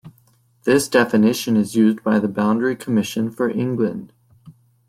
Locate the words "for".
3.29-3.51